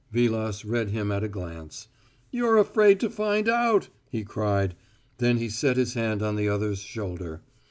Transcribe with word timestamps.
Vilas 0.11 0.65
read 0.65 0.89
him 0.89 1.11
at 1.11 1.23
a 1.23 1.27
glance. 1.29 1.87
"You're 2.31 2.57
afraid 2.57 2.99
to 3.01 3.07
find 3.11 3.47
out!" 3.47 3.89
he 4.09 4.23
cried. 4.23 4.73
Then 5.19 5.37
he 5.37 5.47
set 5.47 5.77
his 5.77 5.93
hand 5.93 6.23
on 6.23 6.35
the 6.35 6.49
other's 6.49 6.79
shoulder. 6.79 7.43